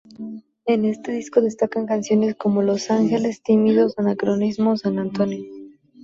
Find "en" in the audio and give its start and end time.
0.65-0.85